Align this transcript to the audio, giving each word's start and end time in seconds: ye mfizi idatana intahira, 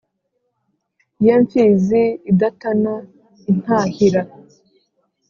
ye 1.25 1.33
mfizi 1.41 2.03
idatana 2.31 2.93
intahira, 3.49 4.21